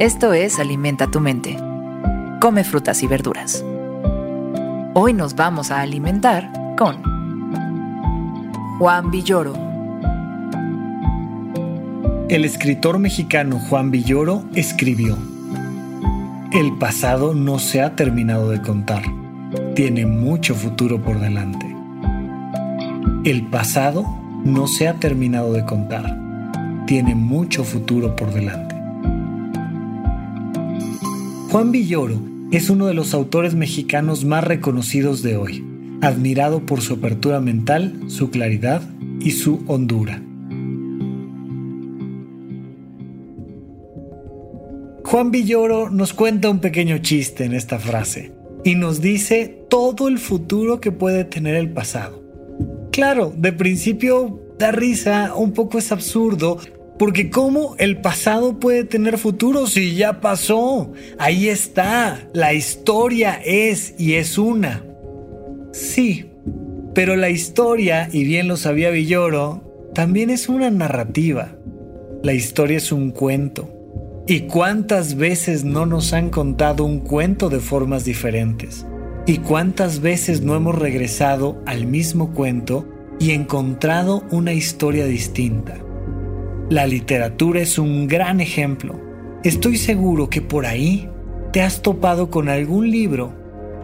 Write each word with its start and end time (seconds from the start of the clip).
Esto 0.00 0.32
es 0.32 0.58
Alimenta 0.58 1.06
tu 1.06 1.20
mente. 1.20 1.56
Come 2.40 2.64
frutas 2.64 3.04
y 3.04 3.06
verduras. 3.06 3.64
Hoy 4.92 5.12
nos 5.12 5.36
vamos 5.36 5.70
a 5.70 5.82
alimentar 5.82 6.50
con 6.76 7.00
Juan 8.80 9.12
Villoro. 9.12 9.54
El 12.28 12.44
escritor 12.44 12.98
mexicano 12.98 13.60
Juan 13.60 13.92
Villoro 13.92 14.42
escribió, 14.56 15.16
El 16.50 16.76
pasado 16.76 17.32
no 17.32 17.60
se 17.60 17.80
ha 17.80 17.94
terminado 17.94 18.50
de 18.50 18.60
contar, 18.62 19.04
tiene 19.76 20.06
mucho 20.06 20.56
futuro 20.56 21.00
por 21.00 21.20
delante. 21.20 21.72
El 23.24 23.46
pasado 23.46 24.04
no 24.44 24.66
se 24.66 24.88
ha 24.88 24.94
terminado 24.94 25.52
de 25.52 25.64
contar, 25.64 26.18
tiene 26.84 27.14
mucho 27.14 27.62
futuro 27.62 28.16
por 28.16 28.34
delante. 28.34 28.63
Juan 31.54 31.70
Villoro 31.70 32.20
es 32.50 32.68
uno 32.68 32.88
de 32.88 32.94
los 32.94 33.14
autores 33.14 33.54
mexicanos 33.54 34.24
más 34.24 34.42
reconocidos 34.42 35.22
de 35.22 35.36
hoy, 35.36 35.64
admirado 36.00 36.66
por 36.66 36.80
su 36.80 36.94
apertura 36.94 37.38
mental, 37.38 38.00
su 38.08 38.30
claridad 38.30 38.82
y 39.20 39.30
su 39.30 39.62
hondura. 39.68 40.20
Juan 45.04 45.30
Villoro 45.30 45.90
nos 45.90 46.12
cuenta 46.12 46.50
un 46.50 46.58
pequeño 46.58 46.98
chiste 46.98 47.44
en 47.44 47.52
esta 47.52 47.78
frase 47.78 48.32
y 48.64 48.74
nos 48.74 49.00
dice 49.00 49.64
todo 49.70 50.08
el 50.08 50.18
futuro 50.18 50.80
que 50.80 50.90
puede 50.90 51.22
tener 51.22 51.54
el 51.54 51.72
pasado. 51.72 52.20
Claro, 52.90 53.32
de 53.36 53.52
principio 53.52 54.40
da 54.58 54.72
risa, 54.72 55.32
un 55.36 55.52
poco 55.52 55.78
es 55.78 55.92
absurdo, 55.92 56.58
porque 56.98 57.30
¿cómo 57.30 57.74
el 57.78 58.00
pasado 58.00 58.60
puede 58.60 58.84
tener 58.84 59.18
futuro 59.18 59.66
si 59.66 59.94
ya 59.96 60.20
pasó? 60.20 60.92
Ahí 61.18 61.48
está, 61.48 62.28
la 62.32 62.54
historia 62.54 63.40
es 63.44 63.94
y 63.98 64.14
es 64.14 64.38
una. 64.38 64.84
Sí, 65.72 66.30
pero 66.94 67.16
la 67.16 67.30
historia, 67.30 68.08
y 68.12 68.24
bien 68.24 68.46
lo 68.46 68.56
sabía 68.56 68.90
Villoro, 68.90 69.90
también 69.94 70.30
es 70.30 70.48
una 70.48 70.70
narrativa. 70.70 71.56
La 72.22 72.32
historia 72.32 72.76
es 72.76 72.92
un 72.92 73.10
cuento. 73.10 73.70
¿Y 74.26 74.42
cuántas 74.42 75.16
veces 75.16 75.64
no 75.64 75.84
nos 75.84 76.12
han 76.12 76.30
contado 76.30 76.84
un 76.84 77.00
cuento 77.00 77.50
de 77.50 77.60
formas 77.60 78.04
diferentes? 78.04 78.86
¿Y 79.26 79.38
cuántas 79.38 80.00
veces 80.00 80.42
no 80.42 80.54
hemos 80.54 80.76
regresado 80.78 81.60
al 81.66 81.86
mismo 81.86 82.32
cuento 82.32 82.88
y 83.18 83.32
encontrado 83.32 84.22
una 84.30 84.52
historia 84.52 85.06
distinta? 85.06 85.83
La 86.70 86.86
literatura 86.86 87.60
es 87.60 87.78
un 87.78 88.08
gran 88.08 88.40
ejemplo. 88.40 88.98
Estoy 89.42 89.76
seguro 89.76 90.30
que 90.30 90.40
por 90.40 90.64
ahí 90.64 91.10
te 91.52 91.60
has 91.60 91.82
topado 91.82 92.30
con 92.30 92.48
algún 92.48 92.90
libro 92.90 93.34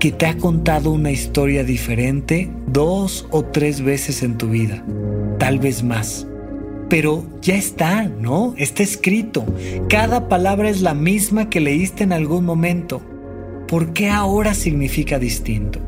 que 0.00 0.10
te 0.10 0.26
ha 0.26 0.36
contado 0.36 0.90
una 0.90 1.12
historia 1.12 1.62
diferente 1.62 2.50
dos 2.66 3.28
o 3.30 3.44
tres 3.44 3.80
veces 3.80 4.24
en 4.24 4.36
tu 4.36 4.48
vida, 4.48 4.84
tal 5.38 5.60
vez 5.60 5.84
más. 5.84 6.26
Pero 6.88 7.24
ya 7.40 7.54
está, 7.54 8.08
¿no? 8.08 8.54
Está 8.58 8.82
escrito. 8.82 9.44
Cada 9.88 10.28
palabra 10.28 10.68
es 10.68 10.82
la 10.82 10.94
misma 10.94 11.48
que 11.48 11.60
leíste 11.60 12.02
en 12.02 12.12
algún 12.12 12.44
momento. 12.44 13.00
¿Por 13.68 13.92
qué 13.92 14.10
ahora 14.10 14.52
significa 14.52 15.20
distinto? 15.20 15.78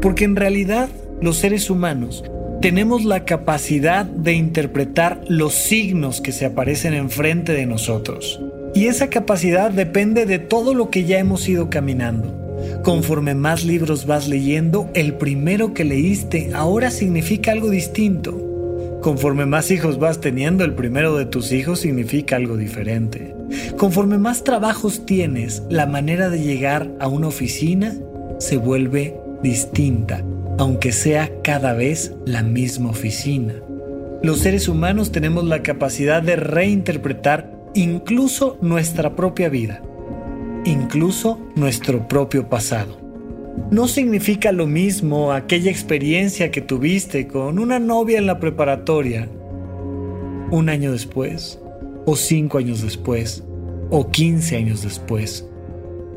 Porque 0.00 0.24
en 0.24 0.36
realidad 0.36 0.88
los 1.20 1.36
seres 1.36 1.68
humanos 1.68 2.22
tenemos 2.66 3.04
la 3.04 3.24
capacidad 3.24 4.04
de 4.04 4.32
interpretar 4.32 5.20
los 5.28 5.54
signos 5.54 6.20
que 6.20 6.32
se 6.32 6.46
aparecen 6.46 6.94
enfrente 6.94 7.52
de 7.52 7.64
nosotros. 7.64 8.40
Y 8.74 8.86
esa 8.86 9.08
capacidad 9.08 9.70
depende 9.70 10.26
de 10.26 10.40
todo 10.40 10.74
lo 10.74 10.90
que 10.90 11.04
ya 11.04 11.20
hemos 11.20 11.48
ido 11.48 11.70
caminando. 11.70 12.34
Conforme 12.82 13.36
más 13.36 13.64
libros 13.64 14.04
vas 14.04 14.26
leyendo, 14.26 14.90
el 14.94 15.14
primero 15.14 15.74
que 15.74 15.84
leíste 15.84 16.50
ahora 16.54 16.90
significa 16.90 17.52
algo 17.52 17.70
distinto. 17.70 18.36
Conforme 19.00 19.46
más 19.46 19.70
hijos 19.70 20.00
vas 20.00 20.20
teniendo, 20.20 20.64
el 20.64 20.74
primero 20.74 21.16
de 21.16 21.26
tus 21.26 21.52
hijos 21.52 21.78
significa 21.78 22.34
algo 22.34 22.56
diferente. 22.56 23.32
Conforme 23.76 24.18
más 24.18 24.42
trabajos 24.42 25.06
tienes, 25.06 25.62
la 25.70 25.86
manera 25.86 26.30
de 26.30 26.40
llegar 26.40 26.90
a 26.98 27.06
una 27.06 27.28
oficina 27.28 27.94
se 28.40 28.56
vuelve 28.56 29.14
distinta 29.40 30.24
aunque 30.58 30.92
sea 30.92 31.30
cada 31.42 31.72
vez 31.72 32.14
la 32.24 32.42
misma 32.42 32.90
oficina. 32.90 33.54
Los 34.22 34.40
seres 34.40 34.68
humanos 34.68 35.12
tenemos 35.12 35.44
la 35.44 35.62
capacidad 35.62 36.22
de 36.22 36.36
reinterpretar 36.36 37.54
incluso 37.74 38.58
nuestra 38.62 39.14
propia 39.14 39.48
vida, 39.48 39.82
incluso 40.64 41.38
nuestro 41.54 42.08
propio 42.08 42.48
pasado. 42.48 42.98
No 43.70 43.88
significa 43.88 44.52
lo 44.52 44.66
mismo 44.66 45.32
aquella 45.32 45.70
experiencia 45.70 46.50
que 46.50 46.60
tuviste 46.60 47.26
con 47.26 47.58
una 47.58 47.78
novia 47.78 48.18
en 48.18 48.26
la 48.26 48.38
preparatoria 48.38 49.28
un 50.50 50.68
año 50.68 50.92
después, 50.92 51.58
o 52.04 52.16
cinco 52.16 52.58
años 52.58 52.82
después, 52.82 53.42
o 53.90 54.10
quince 54.10 54.56
años 54.56 54.82
después, 54.82 55.48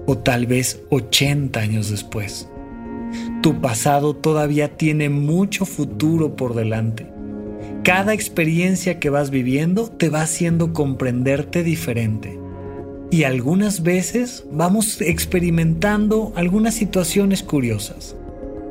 o 0.06 0.18
tal 0.18 0.46
vez 0.46 0.82
ochenta 0.90 1.62
años 1.62 1.90
después. 1.90 2.48
Tu 3.42 3.62
pasado 3.62 4.16
todavía 4.16 4.76
tiene 4.76 5.10
mucho 5.10 5.66
futuro 5.66 6.36
por 6.36 6.56
delante. 6.56 7.08
Cada 7.84 8.14
experiencia 8.14 9.00
que 9.00 9.10
vas 9.10 9.30
viviendo 9.30 9.88
te 9.88 10.10
va 10.10 10.22
haciendo 10.22 10.74
comprenderte 10.74 11.64
diferente. 11.64 12.38
Y 13.12 13.24
algunas 13.24 13.82
veces 13.82 14.46
vamos 14.52 15.00
experimentando 15.02 16.34
algunas 16.36 16.76
situaciones 16.76 17.42
curiosas. 17.42 18.16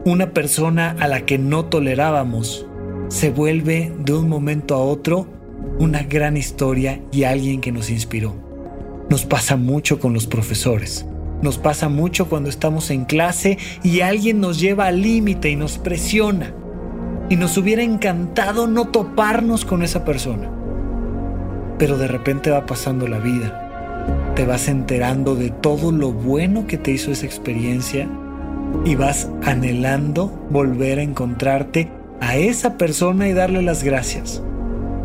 Una 0.04 0.32
persona 0.32 0.94
a 1.00 1.08
la 1.08 1.24
que 1.24 1.38
no 1.38 1.64
tolerábamos 1.64 2.66
se 3.08 3.30
vuelve 3.30 3.92
de 3.98 4.12
un 4.12 4.28
momento 4.28 4.74
a 4.74 4.78
otro 4.78 5.26
una 5.78 6.02
gran 6.02 6.36
historia 6.36 7.00
y 7.10 7.24
alguien 7.24 7.60
que 7.60 7.72
nos 7.72 7.88
inspiró. 7.90 8.34
Nos 9.08 9.24
pasa 9.24 9.56
mucho 9.56 9.98
con 9.98 10.12
los 10.12 10.26
profesores. 10.26 11.06
Nos 11.43 11.56
pasa 11.56 11.88
mucho 11.88 12.28
cuando 12.28 12.49
estamos 12.49 12.91
en 12.91 13.04
clase 13.04 13.59
y 13.84 14.00
alguien 14.00 14.41
nos 14.41 14.59
lleva 14.59 14.87
al 14.87 15.03
límite 15.03 15.50
y 15.50 15.56
nos 15.56 15.78
presiona. 15.78 16.53
Y 17.28 17.37
nos 17.37 17.56
hubiera 17.56 17.82
encantado 17.82 18.66
no 18.66 18.88
toparnos 18.88 19.65
con 19.65 19.82
esa 19.82 20.04
persona. 20.04 20.50
Pero 21.78 21.97
de 21.97 22.09
repente 22.09 22.50
va 22.50 22.66
pasando 22.66 23.06
la 23.06 23.19
vida. 23.19 24.32
Te 24.34 24.47
vas 24.47 24.69
enterando 24.69 25.37
de 25.37 25.50
todo 25.50 25.93
lo 25.93 26.10
bueno 26.12 26.66
que 26.66 26.78
te 26.78 26.91
hizo 26.91 27.12
esa 27.12 27.26
experiencia 27.26 28.09
y 28.84 28.97
vas 28.97 29.31
anhelando 29.44 30.26
volver 30.50 30.99
a 30.99 31.03
encontrarte 31.03 31.91
a 32.20 32.37
esa 32.37 32.76
persona 32.76 33.28
y 33.28 33.32
darle 33.32 33.62
las 33.62 33.84
gracias 33.84 34.43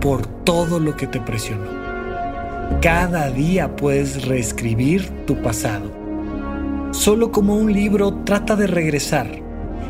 por 0.02 0.26
todo 0.26 0.80
lo 0.80 0.96
que 0.96 1.06
te 1.06 1.20
presionó. 1.20 1.68
Cada 2.82 3.30
día 3.30 3.76
puedes 3.76 4.26
reescribir 4.26 5.10
tu 5.26 5.36
pasado 5.42 6.03
solo 6.94 7.32
como 7.32 7.56
un 7.56 7.74
libro 7.74 8.14
trata 8.24 8.56
de 8.56 8.68
regresar 8.68 9.28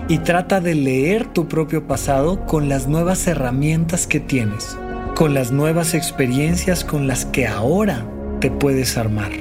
y 0.07 0.19
trata 0.19 0.61
de 0.61 0.73
leer 0.73 1.27
tu 1.27 1.47
propio 1.47 1.85
pasado 1.85 2.45
con 2.45 2.69
las 2.69 2.87
nuevas 2.87 3.27
herramientas 3.27 4.07
que 4.07 4.21
tienes, 4.21 4.77
con 5.15 5.33
las 5.33 5.51
nuevas 5.51 5.93
experiencias 5.93 6.83
con 6.85 7.05
las 7.05 7.25
que 7.25 7.45
ahora 7.45 8.05
te 8.39 8.49
puedes 8.49 8.97
armar. 8.97 9.31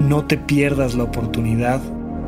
No 0.00 0.26
te 0.26 0.36
pierdas 0.36 0.94
la 0.94 1.04
oportunidad 1.04 1.80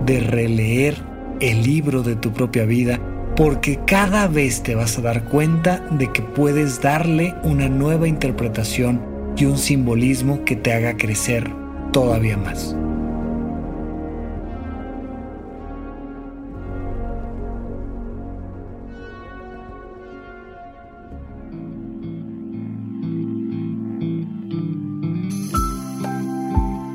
de 0.07 0.21
releer 0.21 0.97
el 1.41 1.63
libro 1.65 2.03
de 2.03 2.15
tu 2.15 2.33
propia 2.33 2.65
vida 2.65 3.01
porque 3.37 3.81
cada 3.85 4.29
vez 4.29 4.63
te 4.63 4.77
vas 4.77 4.97
a 4.99 5.03
dar 5.03 5.25
cuenta 5.25 5.85
de 5.91 6.13
que 6.13 6.23
puedes 6.23 6.81
darle 6.81 7.35
una 7.43 7.69
nueva 7.69 8.07
interpretación 8.07 9.01
y 9.37 9.45
un 9.47 9.59
simbolismo 9.59 10.45
que 10.45 10.57
te 10.57 10.73
haga 10.73 10.97
crecer 10.97 11.51
todavía 11.93 12.37
más. 12.37 12.77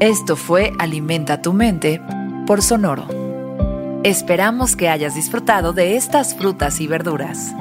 Esto 0.05 0.35
fue 0.35 0.71
Alimenta 0.77 1.41
tu 1.41 1.51
mente 1.51 1.99
por 2.45 2.61
Sonoro. 2.61 3.07
Esperamos 4.03 4.75
que 4.75 4.87
hayas 4.87 5.15
disfrutado 5.15 5.73
de 5.73 5.95
estas 5.95 6.35
frutas 6.35 6.79
y 6.79 6.85
verduras. 6.85 7.51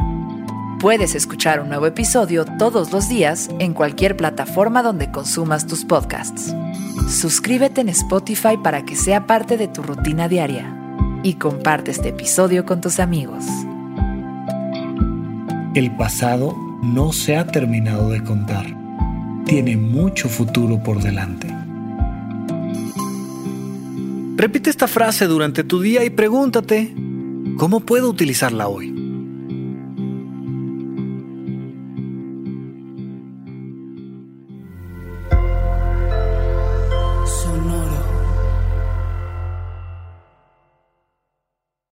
Puedes 0.78 1.14
escuchar 1.14 1.60
un 1.60 1.70
nuevo 1.70 1.86
episodio 1.86 2.44
todos 2.44 2.92
los 2.92 3.08
días 3.08 3.48
en 3.60 3.72
cualquier 3.72 4.14
plataforma 4.14 4.82
donde 4.82 5.10
consumas 5.10 5.66
tus 5.66 5.86
podcasts. 5.86 6.54
Suscríbete 7.08 7.80
en 7.80 7.88
Spotify 7.88 8.58
para 8.62 8.84
que 8.84 8.94
sea 8.94 9.26
parte 9.26 9.56
de 9.56 9.66
tu 9.66 9.82
rutina 9.82 10.28
diaria 10.28 10.66
y 11.22 11.36
comparte 11.36 11.92
este 11.92 12.10
episodio 12.10 12.66
con 12.66 12.82
tus 12.82 13.00
amigos. 13.00 13.46
El 15.74 15.96
pasado 15.96 16.54
no 16.82 17.10
se 17.14 17.38
ha 17.38 17.46
terminado 17.46 18.10
de 18.10 18.22
contar. 18.22 18.66
Tiene 19.46 19.78
mucho 19.78 20.28
futuro 20.28 20.82
por 20.82 21.02
delante. 21.02 21.53
Repite 24.36 24.70
esta 24.70 24.88
frase 24.88 25.26
durante 25.26 25.62
tu 25.64 25.80
día 25.80 26.04
y 26.04 26.10
pregúntate, 26.10 26.94
¿cómo 27.56 27.80
puedo 27.80 28.08
utilizarla 28.10 28.68
hoy? 28.68 28.93